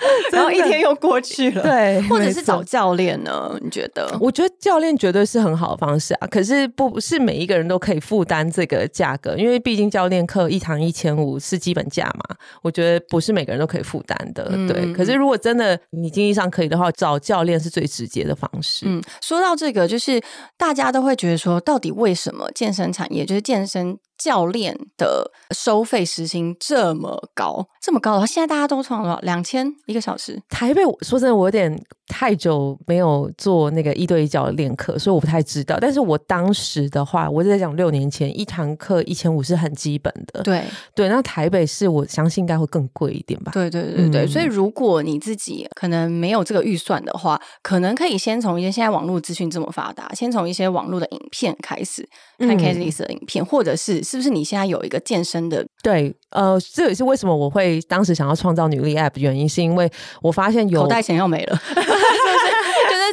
[0.32, 3.58] 然后一天又过去了，对，或者是找教练呢？
[3.62, 4.16] 你觉得？
[4.20, 12.36] 我觉得教练绝对是很好的方式啊，可是不是每一个人都可以负担这个价格，因为毕竟教练课一堂一千五是基本价嘛。
[12.62, 14.92] 我觉得不是每个人都可以负担的，对。
[14.92, 18.86] 可是如果真的你经济上可以的话，找教练是最直接的方式。
[18.88, 20.20] 嗯，说到这个，就是
[20.56, 29.18] 大家都会觉得说，到底为什么健身产业，就是健身教练的收费时薪这么高，这么高的话，现在大家都创多少？
[29.20, 30.40] 两千一个小时？
[30.48, 31.74] 台北，说真的，我有点
[32.08, 35.76] 太久没有做那个一对一教练课，所以我不太知道。
[35.80, 40.42] 但是我当时的话，我在讲六年前，一堂课一千五是很基本的。
[40.42, 40.62] 对
[40.94, 43.52] 对，那台北市我相信应该会更贵一点吧？
[43.52, 55.66] 对对对对，所以如果你自己可能没有这个预算的话，可能可以先从一些现在网络资讯这么发达，先从一些网络的影片开始看 K S 的影片，或者是是不是你现在有一个健身的？
[55.82, 59.90] 对，呃，这也是为什么我会当时想要创造女力 App 原因，是因为
[60.22, 61.60] 我发现有口袋钱要没了。
[61.98, 62.55] 是不是？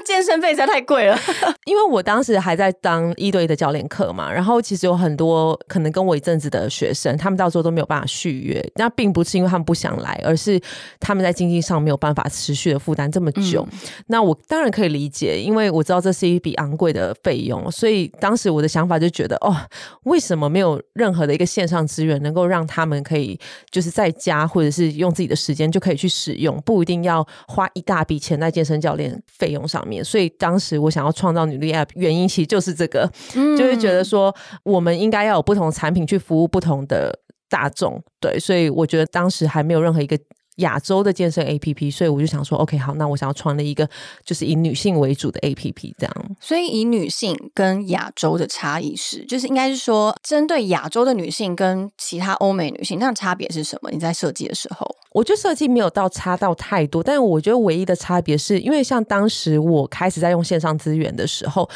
[0.05, 1.17] 健身费实在太贵了，
[1.65, 10.59] 因为我当时还在当一对一的教练课嘛，然后其实有很多可能跟我一阵子的学生，他们到时候都没有办法续约，那并不是因为他们不想来，而是
[10.99, 13.67] 他们在经济上没有办法持续的负担这么久。
[14.07, 19.55] 那我当然可以理解，因为我知道这是一笔昂贵的费用，所以当时我的想法就觉得，哦，
[20.03, 23.39] 为什么没有任何的一个线上资源能够让他们可以
[23.69, 29.92] 就是在家或者是用自己的时间就可以去使用，不一定要花一大笔钱在健身教练费用上面。
[30.01, 38.01] 所以当时我想要创造女力 App，原因其实就是这个，就是觉得说我们应该要有不同产品去服务不同的大众。
[38.21, 40.17] 对，所以我觉得当时还没有任何一个。
[40.57, 43.89] 亚洲的健身 A P P，所以我就想说，OK，好，那我想要创立一个
[44.23, 46.35] 就是以女性为主的 A P P，这样。
[46.39, 53.89] 所以以女性跟亚洲的差异是，就是应该是说，针对亚洲的女性跟其他欧美女性，那差别是什么？
[53.91, 61.69] 你在设计的时候，我觉得设计没有到差到太多，但是我觉得唯一的差别是因为像当时我开始在用线上资源的时候。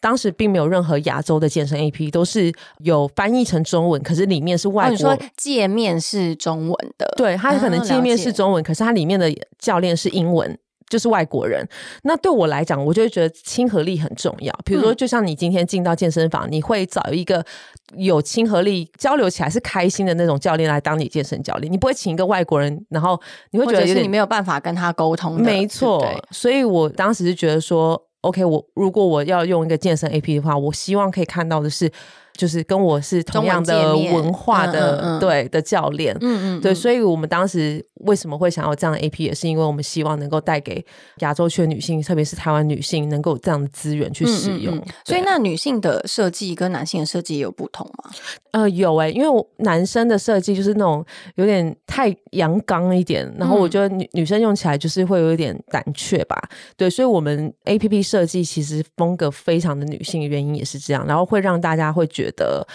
[0.00, 4.90] 当时并没有任何亚洲的健身 A P P，都是有翻译成中文，可是里面是外国。
[4.92, 10.56] 你说界面是中文的，对，它可能界面是中文，可是它里面的教练是英文，
[10.88, 11.68] 就是外国人。
[12.04, 14.56] 那对我来讲，我就会觉得亲和力很重要。
[14.64, 17.44] 比如说，就像你今天进到健身房，你会找一个
[17.96, 25.40] 有亲和力、交流起来是开心的那种教练来当你健身教练，你不会请一个外国人，然后你会觉得是你没有办法跟他沟通。
[25.40, 28.00] 没错，所以我当时是觉得说。
[28.28, 31.90] OK，我如果我要用一个健身 AP 的话，我希望可以看到的是。
[32.38, 40.84] 就是跟我是同样的文化的对的教练，嗯嗯，对，所以我们当时为什么会想要这样的 A P，也是因为我们希望能够带给
[41.18, 44.76] 亚洲区的女性，特别是台湾女性，能够有这样的资源去使用。
[45.04, 48.10] 所以，那女性的设计跟男性的设计也有不同吗？
[48.52, 51.04] 呃，有哎，因为男生的设计就是那种
[51.36, 56.36] 有点太阳刚一点，然后我觉得女女生用起来就是会有一点胆怯吧。
[56.76, 62.66] 对，所以我们 A P P 设计其实风格非常的女性，原因也是这样，然后会让大家会觉的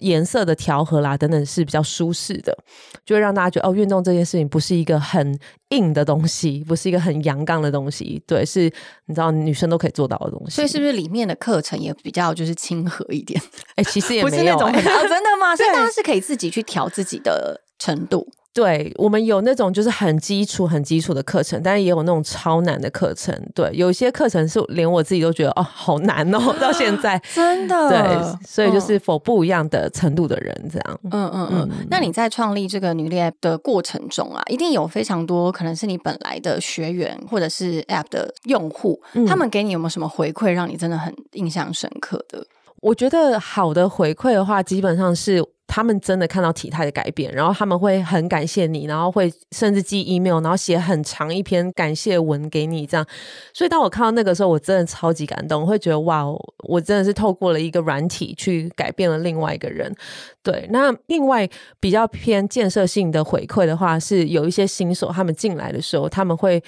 [0.00, 2.56] 颜色的调和啦，等等是比较舒适的，
[3.04, 5.38] 就会让大家觉得哦，运动这件事情不是一个很
[5.70, 8.62] 硬的东西，不是一个很阳刚的东西，对，是
[9.06, 10.56] 你知道女生都可以做到的东西。
[10.56, 13.40] 所以是不是里面的课程也比较就是亲和一点？
[13.76, 15.54] 哎，其实也不是那种真的吗？
[15.56, 18.26] 所以大家是可以自己去调自己的程度。
[18.52, 23.32] 对我们有那种就是很基础、很基础的课程，但是也有那种超难的课程。
[23.54, 27.88] 对，有些课程是连我自己都觉得哦，好难哦， 到现在 真的。
[27.88, 31.00] 对，所以就是否不一样的程度的人这样。
[31.12, 31.70] 嗯嗯嗯。
[31.88, 42.44] 那你在创立这个女力 App 的过程中啊，一定有非常多可能是你本来的学员或者是 App 的用户，他们给你有没有什么回馈，让你真的很印象深刻的？
[42.80, 45.44] 我觉得好的回馈的话，基本上是。
[45.72, 53.06] 他们真的看到体态的改变，然后他们会很感谢你，然后会甚至寄 email，然后写很长一篇感谢文给你，这样。
[53.54, 56.24] 所以当我看到那个时候，我真的超级感动，会觉得哇，
[56.66, 59.94] 我真的是透过了一个软体去改变了另外一个人。
[60.42, 66.60] 对，那另外比较偏建设性的回馈的话，是有一些新手他们进来的时候，他们会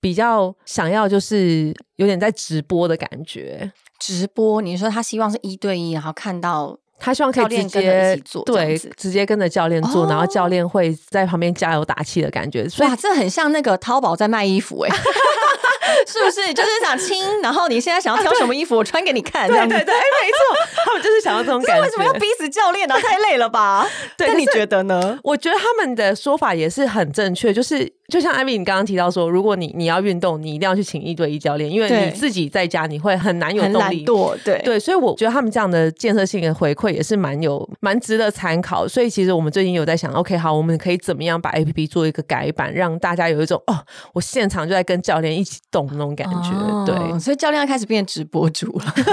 [0.00, 3.70] 比较想要就是有点在直播的感觉。
[3.98, 6.78] 直播，你说他希望是一对一，然后看到。
[7.00, 12.66] 他希望可以直接对直接跟着教练做，然后教练会在旁边加油打气的感觉。
[12.80, 14.90] 哇，这很像那个淘宝在卖衣服哎，
[16.08, 16.52] 是不是？
[16.52, 19.46] 就是想亲，然后你现在想要挑什么衣服，我穿给你看。
[19.48, 21.84] 对对对，哎，没错，他们就是想要这种 感觉。
[21.84, 22.96] 为什么要逼死教练呢？
[23.00, 23.86] 太累了吧？
[24.18, 25.16] 对你觉得呢？
[25.22, 27.97] 我觉得他们的说法也是很正确，就是。
[28.10, 34.02] 就像艾米，你刚刚提到说，如果你你要运动，你一定要去请一对一教练，因为你自己在家你会很难有动力。
[34.42, 38.88] 对对，所以我觉得他们这样的建设性的回馈也是蛮有蛮值得参考。
[38.88, 43.78] 所以其实我们最近有在想，OK，好，我们可以怎么样把 APP 做一个改版，让大家有一种哦，
[44.14, 46.86] 我现场就在跟教练一起动那种感觉。
[46.86, 48.94] 对，所以教练要开始变直播主了。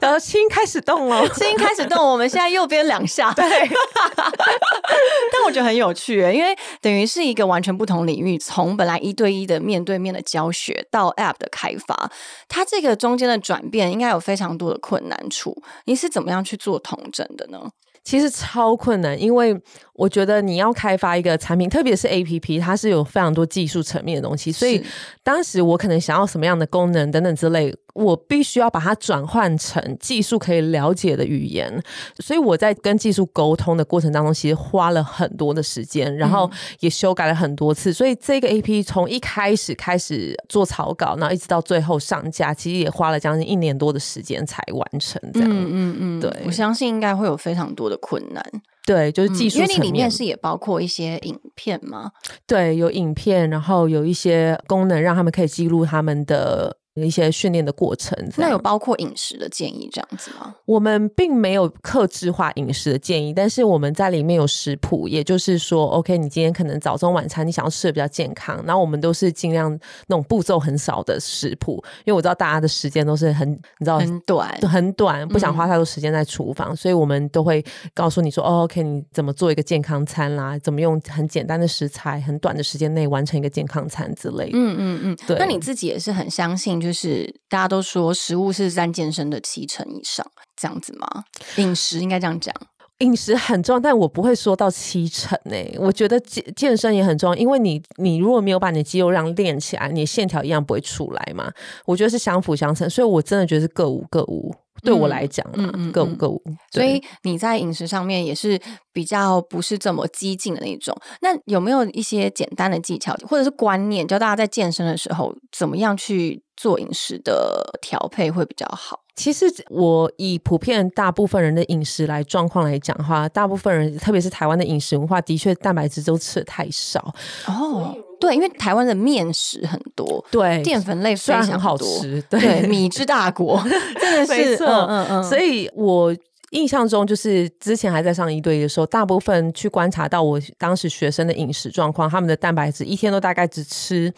[0.00, 3.32] 然后心开始动了， 心开始动，我们现在右边两下。
[3.34, 12.10] 对， 但我觉得很有趣，因为等于是一个完全不同领域，从本来一对一的面对面的教学到 App 的开发，
[12.48, 15.62] 它这个中间的转变应该有非常多的困难处。
[15.84, 17.70] 你是怎么样去做统整的呢？
[18.04, 19.56] 其实超困难，因为
[19.92, 24.84] 我觉得你要开发一个产品，特别是 A P P，它是有非常多技术层面的东西，所以
[25.22, 31.82] 当时我可能想要什么样的功能等等之类，我必须要把它转换成技术可以了解的语言。
[32.18, 36.50] 所以我在跟技术沟通的过程当中，其实花了很多的时间，然后
[36.80, 37.92] 也修改了很多次。
[37.92, 45.20] 所以这个 A P 从一开始开始做草稿，然后一直到最后上架，其实也花了将近一年多的时间才完成。
[45.32, 48.44] 这样，嗯嗯嗯，对我相信应该会有非常多的困难。
[48.84, 52.10] 对，就是技术嗯因为你里面是也包括一些影片吗？
[52.48, 58.16] 对，有影片，然后有一些功能让他们可以记录他们的一些训练的过程。
[58.36, 60.54] 那有包括饮食的建议这样子吗？
[60.66, 69.70] 我们并没有克制化饮食的建议，但是我们在里面有食谱，也就是说，OK，你今天可能早中晚餐你想要吃的比较健康，然后我们都是尽量
[70.08, 74.02] 那种步骤很少的食谱，因为我知道大家的时间都是很，你知道。
[74.02, 80.58] 很短，很短，不想嗯花太多时间在厨房，所以我们都会告诉你说，哦，OK，你怎么做一个健康餐啦？
[80.58, 84.52] 怎么用很简单的食材，很短的时间内完成一个健康餐之类的。
[84.54, 91.24] 嗯嗯嗯，对那你自己也是很相信，就是大家都说食物是占健身的七成以上，这样子吗？
[91.56, 92.52] 饮食应该这样讲。
[92.98, 101.50] 饮食很重要，但我不会说到七成诶、我觉得健健身也很重要，因为你你如果没有把你的肌肉量练起来，你的线条一样不会出来嘛。
[101.84, 104.54] 我觉得是相辅相成，所以我真的觉得是各无各无。
[104.82, 106.42] 对我来讲嗯嗯各五各五。
[106.72, 108.60] 所以你在饮食上面也是
[108.92, 110.96] 比较不是这么激进的那种。
[111.20, 119.00] 那有没有一些简单的技巧或者是观念，教大家在健身的时候怎么样去做饮食的调配会比较好？
[119.16, 127.12] 其实我以普遍大部分人的饮食来状况来讲的话，大部分人特别是台湾的饮食文化，的确蛋白质都吃的太少。
[127.48, 133.60] 哦，对，因为台湾的面食很多，对淀粉类非常虽然很好多吃，对，米之大国，
[134.00, 136.16] 真的是，嗯嗯嗯，所以我
[136.52, 144.12] 印象中，就是之前还在上一队的时候，大部分去观察到我当时学生的饮食状况，他们的蛋白质一天都大概只吃。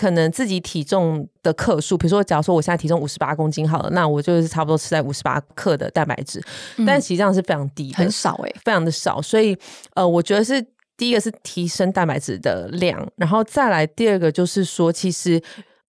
[0.00, 6.42] 可能自己体重的克数，比如说，假如说我现在体重五十八公斤好了，那我就是差不多吃在五十八克的蛋白质，
[6.86, 9.54] 但实际上是非常低的，很少哎、非常的少，所以
[9.92, 10.64] 呃，我觉得是
[10.96, 15.38] 第一个是提升蛋白质的量，然后再来第二个就是说，其实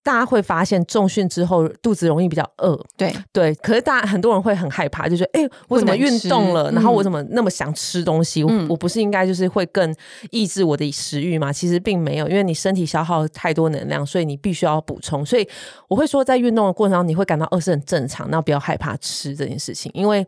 [0.02, 8.42] 大家会发现重训之后肚子容易比较饿，对，对，可是大家很多人会很害怕，就觉得哎、诶我怎么运动了，然后我嗯怎么那么想吃东西？
[8.68, 9.94] 我不是应该就是会更
[10.30, 11.52] 抑制我的食欲吗？
[11.52, 15.24] 其实并没有，因为你身体消耗太多能量，所以你必须要补充。
[15.24, 15.48] 所以
[15.88, 20.26] 我会说，在运动的过程中，你会感到饿是很正常，那不要害怕吃这件事情，因为。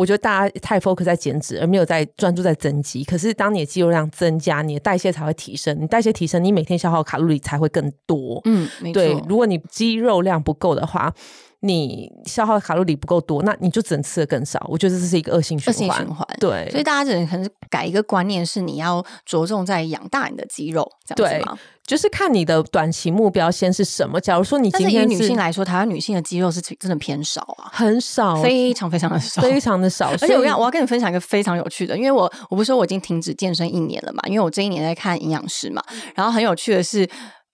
[0.00, 3.04] 我觉得大家太 focus 在减脂，而没有在专注在增肌。
[3.04, 5.78] 可是当你的肌肉量增加，你的代谢才会提升。
[5.78, 8.40] 你代谢提升，你每天消耗卡路里才会更多。
[8.46, 11.12] 嗯，没错，对，如果你肌肉量不够的话，
[11.60, 14.64] 你消耗卡路里不够多，那你就只能吃的更少。
[14.68, 15.98] 我觉得这是一个恶性循恶性环。
[15.98, 16.26] 循环。
[16.40, 21.58] 对，所以大家只能可能是改一个观念，是你要着重在养大你的肌肉，这样子对吗？
[21.84, 24.20] 就是看你的短期目标先是什么。
[24.20, 29.42] 假如说你今天女性来说，台湾女性的肌肉是真的偏少啊，很少，非常非常的少。
[29.42, 35.82] 非常的少， 而且我要我要跟你分享一个非常有趣的，因为我我不是说我已经停止健身一年了嘛，因为我这一年在看营养师嘛，
[36.14, 37.06] 然后很有趣的是。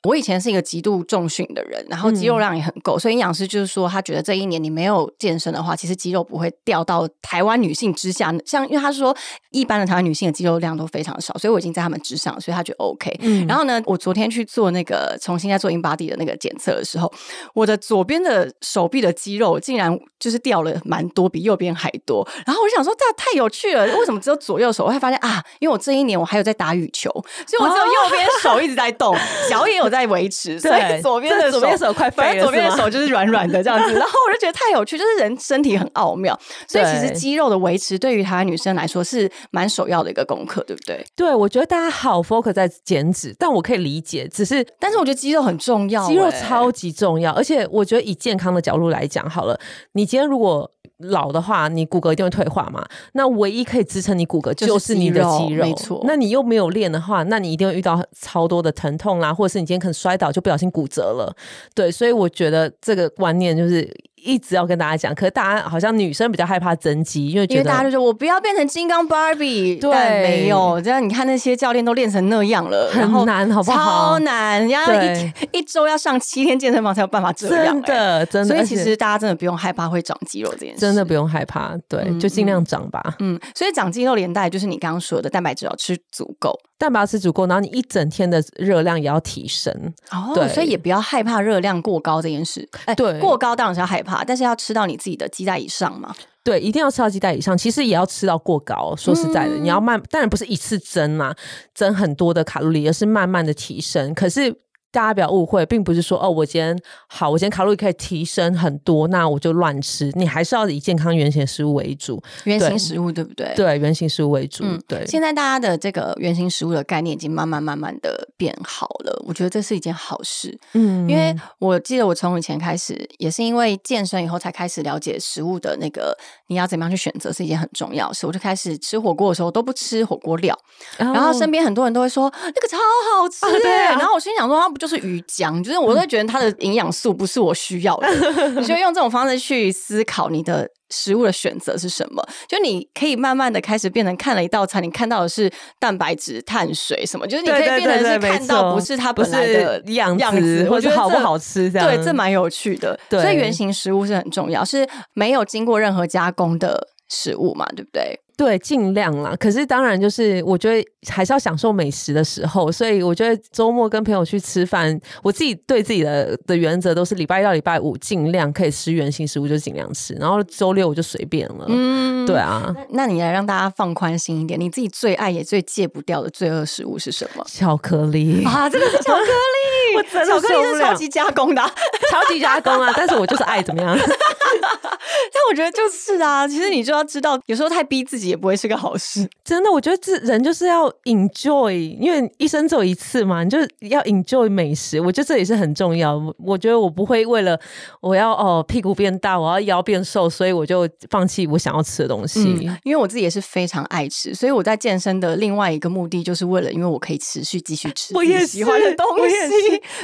[0.07, 8.33] 我以前是一个极度重训的人，然后肌肉量也很够，所以营养师就是说，他觉得这一年你没有健身的话，其实肌肉不会掉到台湾女性之下。
[8.45, 9.15] 像因为他说
[9.51, 13.19] 一般的台湾女性的肌肉量都非常少，所以我已经在他们之上，所以他觉得 OK。
[13.23, 17.13] 嗯然后呢，我昨天去做那个重新在做 InBody 的那个检测的时候，
[17.55, 22.27] 我的左边的手臂的肌肉竟然就是掉了蛮多，比右边还多。
[22.47, 24.85] 然后我就想说，这太有趣了，为什么只有左右手？
[24.85, 27.11] 我还发现啊，因为我这一年我还有在打羽球，
[27.47, 29.17] 所以我只有右边手一直在动，
[29.49, 33.95] 脚也有在维持，所以左边的这左边手快废了左边的手就是软软的这样子。
[33.95, 41.07] 然后我就觉得太有趣，就是人身体很奥妙，所以其实肌肉的维持对于台湾女生来说是蛮首要的一个功课，对不对？
[41.15, 49.59] 对我觉得大家好 focus 在减脂，但我可以理解，只是但是我觉得肌肉很重要、肌肉欸超级重要，而且我觉得以健康的角度来讲，好了，
[49.93, 52.85] 你今天如果老的话，你骨骼一定会退化嘛。
[53.13, 61.35] 那唯一可以支撑你骨骼就是你的肌肉没错那你又没有练的话，那你一定会遇到超多的疼痛啦，或者是你今天可能摔倒就不小心骨折了。
[61.75, 63.83] 对，所以我觉得这个观念就是
[64.27, 65.15] 一直要跟大家讲。
[65.15, 74.15] 可是大家好像女生比较害怕增肌，因为觉得因为大家就说我不要变成金刚芭比，对但没有，这样你看那些教练都练成那样了，然后很难，好不好？
[74.15, 77.81] 超难，人家对一一周要上七天健身房才有办法这样。
[77.83, 83.15] 的真的，所以其实大家真的不用害怕会长肌肉这件事，真的不用害怕，对，嗯就尽量长吧。
[83.21, 89.73] 嗯，所以长肌肉连带就是你刚刚说的蛋白质要吃足够蛋白质足够，然后你一整天的热量也要提升。
[90.11, 92.69] 哦对所以也不要害怕热量过高这件事。
[92.87, 96.15] 哎，对过高当然是要害怕，但是要吃到你自己的鸡蛋以上嘛。
[96.45, 97.59] 对，一定要吃到鸡蛋以上。
[97.59, 98.95] 其实也要吃到过高。
[98.97, 101.35] 说实在的，你要慢，当然不是一次增啦，
[101.75, 104.15] 增很多的卡路里，而是慢慢的提升。
[104.15, 104.55] 可是。
[104.97, 106.75] 大家不要误会，并不是说哦，我今天
[107.07, 110.11] 好，我今天卡路里可以提升很多，那我就乱吃。
[110.15, 113.53] 你还是要以健康原型食物为主，原型食物对不对？
[113.55, 114.65] 对，原型食物为主。
[114.65, 115.07] 嗯，对。
[115.07, 120.59] 现在大家的这个原型食物的概念已经慢慢慢慢的变好了，我觉得这是一件好事。
[120.73, 126.17] 嗯，因为我记得我从以前开始，也是因为健身以后才开始了解食物的那个
[126.49, 128.27] 你要怎么样去选择是一件很重要的事。
[128.27, 130.59] 我就开始吃火锅的时候都不吃火锅料，
[130.97, 133.71] 然后身边很多人都会说那个超好吃，对。
[133.71, 134.87] 然后我心想说，它不就。
[134.87, 138.09] 是鱼浆，就是我会觉得它的营养素不是我需要的。
[138.51, 142.23] 你就用这种方式去思考你的食物的选择是什么？
[142.49, 151.89] 就你可以慢慢的开始变成看了一道菜，你看到的是蛋白质、碳水什么，就是你可以变成是看到不是它本来的样样子，或者好不好吃这样。
[151.89, 152.99] 对，这蛮有趣的。
[153.11, 158.21] 所以原型食物是很重要，是没有经过任何加工的食物嘛，对不对？
[158.37, 159.35] 对，尽量啦。
[159.41, 171.65] 可是当然，就是我觉得还是要享受美食的时候，所以我觉得周末跟朋友去吃饭，我自己对自己的的原则都是礼拜一到礼拜五尽量可以吃原形食物就尽量吃，然后周六我就随便了。
[171.69, 172.75] 嗯，对啊。
[172.91, 177.45] 那你来让大家放宽心一点，你自己最爱也最戒不掉的罪恶食物是什么？
[177.49, 181.63] 巧克力啊，这个是巧克力， 我真的巧克力是超级加工的，
[182.11, 182.93] 超级加工啊！
[182.95, 183.97] 但是我就是爱怎么样？
[185.33, 188.27] 但我觉得就是啊，其实你就要知道，有时候太逼自己。
[188.27, 189.71] 也不会是个好事，真的。
[189.71, 191.71] 我觉得这人就是要 enjoy，
[192.01, 195.01] 因为一生只有一次嘛，你就要 enjoy 美食。
[195.01, 196.21] 我觉得这也是很重要。
[196.39, 197.57] 我觉得我不会为了
[198.01, 202.41] 我要哦屁股变大，我要腰变瘦，所以我就放弃我想要吃的东西。
[202.83, 209.35] 因为我自己也是非常爱吃，所以我在健身的另外一个目的就是为了，因为我可以持续继续吃我也喜欢的东西。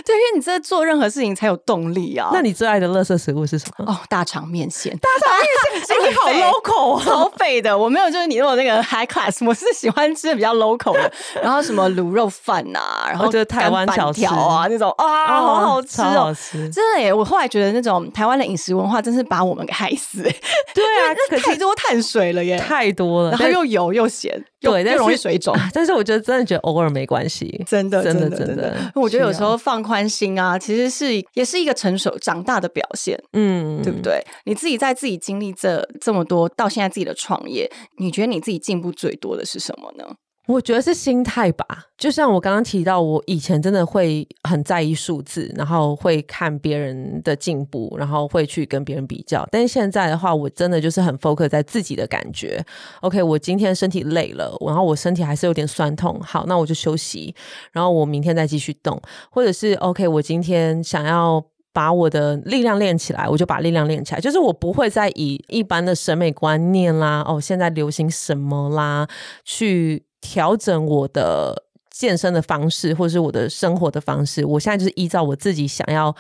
[0.04, 2.30] 对，因为你这做任何事情才有动力啊。
[2.32, 3.86] 那你最爱的乐色食物是什么？
[3.92, 4.96] 哦，大肠面线。
[4.98, 7.76] 大肠面线，你好 local 啊，超废的。
[7.76, 8.12] 我没有。
[8.12, 11.10] 就是你那种那个 high class，我是喜欢吃比较 local 的，
[11.42, 17.10] 然后什么卤肉饭呐，然后就是台湾小条啊那种啊，好好吃哦，真的耶！
[17.10, 20.22] 我后来觉得那种台湾的饮食文化真是把我们给害死，
[20.74, 25.56] 对啊，太多碳水了耶，太多了，然后又油又咸，对，又容易水肿。
[25.72, 28.76] 但是我觉得真的觉得偶尔没关系，真的，真的，真的。
[28.94, 34.22] 我觉得有时候放宽心啊，其实是也是一个成熟长大的表现，嗯，对不对？
[34.44, 40.14] 你自己在自己经历这这么多，到现在自己的创业，你觉得你自己进步最多的是什么呢？
[40.46, 41.64] 我觉得是心态吧。
[41.96, 49.44] 就像我刚刚提到，我以前真的会很在意数字，然后会看别人的进步，然后会去跟别人比较。
[49.50, 52.64] 但现在的话，我真的就是很 focus 在自己的感觉。
[53.03, 57.34] OK，我今天身体累了，然后我身体还是有点酸痛，好，那我就休息，
[57.72, 59.00] 然后我明天再继续动。
[59.30, 61.42] 或者是 OK，我今天想要
[61.72, 64.20] 把我的力量练起来，我就把力量练起来。
[64.20, 69.08] 就是我不会再以一般的审美观念啦，哦，现在流行什么啦，
[69.44, 70.04] 去。
[70.24, 76.14] 调整我的健身的方式，或者是我的生活的方式，我现在就是依照我自己想要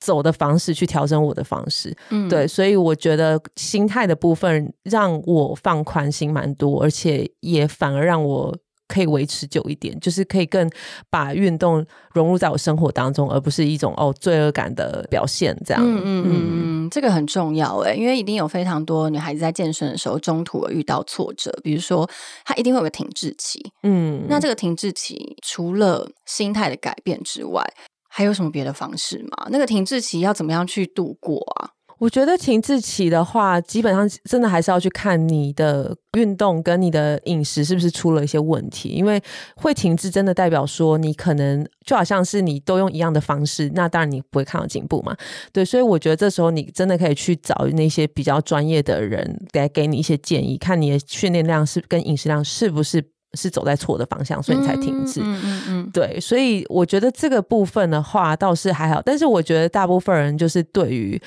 [0.00, 1.94] 走的方式去调整我的方式。
[2.08, 8.56] 嗯，对，所以我觉得心态的部分让我放宽心蛮多，而且也反而让我。
[8.92, 10.70] 可以维持久一点，就是可以更
[11.08, 15.56] 把运动融入在我生活当中，而不是一种哦罪恶感的表现。
[15.64, 22.08] 这样，嗯嗯嗯，这个很重要哎，因为一定有非常多女孩子在健身的时候中途遇到挫折，比如说
[22.44, 23.72] 她一定会有个停滞期。
[23.82, 27.64] 嗯，那这个停滞期除了心态的改变之外，
[28.08, 29.48] 还有什么别的方式吗？
[29.50, 31.70] 那个停滞期要怎么样去度过啊？
[32.02, 38.88] 我觉得停滞期的话，基本上真的还是要去看你的运动跟你的饮食是不是出了一些问题。
[38.88, 39.22] 因为
[39.54, 45.16] 会停滞，真的代表说你可能就好像是你都用一样的方式，那当然你不会看到进步嘛。
[45.52, 53.00] 对，所以我觉得这时候你真的可以去找那些比较专业的人来给你一些建议，看你的训练量是跟饮食量是不是
[53.34, 55.20] 是走在错的方向，所以你才停滞。
[55.22, 55.90] 嗯嗯嗯。
[55.92, 61.22] 对，所以我觉得这个部分的话倒是还好，但是我觉得大部分人就是对于。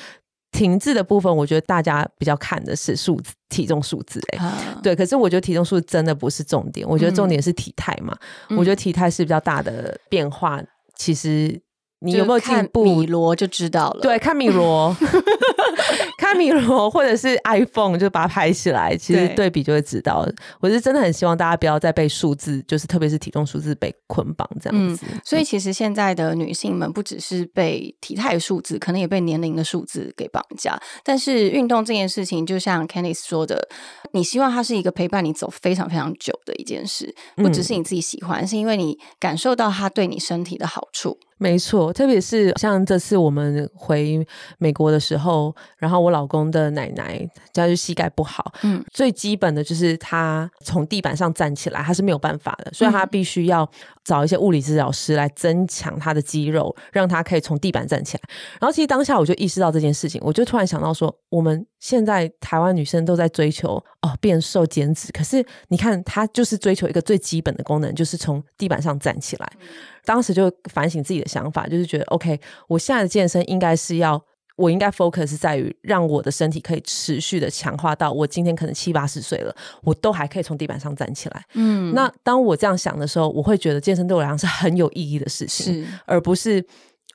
[0.56, 4.40] 停滞的部分，我觉得大家比较看的是数字、体重数字，哎，
[4.82, 4.96] 对。
[4.96, 8.18] 可是我觉得体重数字真的不是重点，我觉得重点是体态嘛。
[8.58, 10.62] 我觉得体态是比较大的变化，
[10.96, 11.62] 其实。
[12.06, 12.84] 你有没有进步？
[12.84, 14.02] 米罗就知道了。
[14.02, 14.96] 对，看米罗，
[16.18, 20.28] 看米罗，或者是 iPhone，就把它拍起来，其实对比就会知道。
[20.60, 25.06] 我是真的很希望大家不要再被数字，就是特别是体重数字被捆绑这样子。
[25.24, 30.80] 所以其实现在的女性们不只是被体态数字，可能也被年龄的数字给绑架。
[31.04, 33.68] 但是运动这件事情，就像 Candice 说的，
[34.12, 41.18] 你希望它是一个陪伴你走非常非常久的一件事，不只是你自己喜欢，是因为你感受到它对你身体的好处。
[41.38, 44.26] 没错，特别是像这次我们回
[44.58, 53.70] 美国的时候，然后我老公的奶奶家就膝盖不好，嗯，最基本的就是他从地板上站起来，他是没有办法的，所以他必须要
[54.06, 58.24] 找一些物理治疗师来增强他的肌肉，让他可以从地板站起来。
[58.62, 69.48] 然后其实当下我就意识到这件事情，我就突然想到说，我们现在台湾女生都在追求哦变瘦减脂，可是你看她就是追求一个最基本的功能，就是从地板上站起来。
[70.04, 74.20] 当时就反省自己的想法，就是觉得 OK，我现在的健身应该是要，
[74.56, 81.46] 我应该 focus 在于让我的身体可以持续的强化到我今天可能七八十岁了，我都还可以从地板上站起来。
[81.54, 86.66] 嗯，那当我这样想的时候，我会觉得健身对我来讲是很有意义的事情，而不是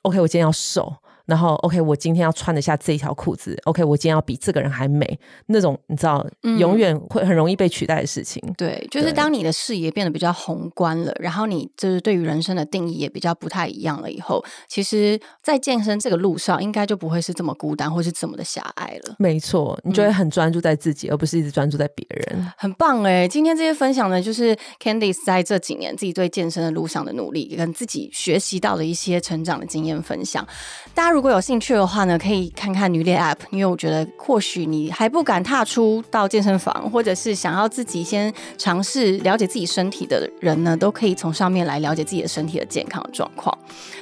[0.03, 0.95] OK，我今天要瘦。
[1.25, 3.57] 然后，OK，我今天要穿得下这一条裤子。
[3.65, 5.19] OK，我今天要比这个人还美。
[5.47, 6.25] 那种你知道，
[6.57, 8.41] 永远会很容易被取代的事情。
[8.57, 19.15] 对，就是当你的视野变得比较宏观了，然后你就是对于人生的定义也比较不太一样了以后，其实，在健身这个路上，应该就不会是这么孤单，或是这么的狭隘了。
[19.19, 22.51] 没错，你就会很专注在自己，而不是一直专注在别人。
[22.57, 23.27] 很棒哎！
[23.27, 30.45] 今天这些分享呢，就是 Candice 在这几年自己对健身的路上的努力，跟自己学习到的一些成长的经验分享。
[30.93, 43.55] 大家如如果有兴趣的话呢，可以看看女练 App，因为我觉得或许你还不敢踏出到健身房，或者是想要自己先尝试了解自己身体的人呢，都可以从上面来了解自己的身体的健康状况。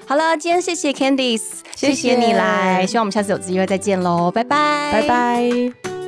[0.07, 5.98] 好了，今天谢谢 Candice，谢谢你来，希望我们下次有机会再见喽，拜拜，拜拜。